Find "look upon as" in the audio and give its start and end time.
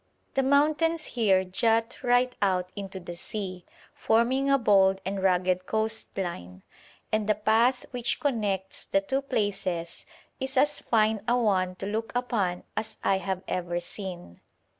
11.85-12.97